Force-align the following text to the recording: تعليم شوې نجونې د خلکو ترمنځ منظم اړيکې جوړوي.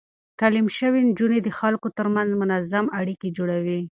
تعليم 0.39 0.65
شوې 0.77 0.99
نجونې 1.07 1.39
د 1.43 1.49
خلکو 1.59 1.87
ترمنځ 1.97 2.29
منظم 2.41 2.85
اړيکې 2.99 3.27
جوړوي. 3.37 3.81